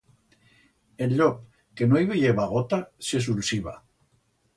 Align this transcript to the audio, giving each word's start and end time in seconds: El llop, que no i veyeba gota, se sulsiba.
El 1.05 1.11
llop, 1.19 1.43
que 1.81 1.87
no 1.91 2.01
i 2.05 2.07
veyeba 2.13 2.47
gota, 2.53 2.81
se 3.09 3.21
sulsiba. 3.27 3.75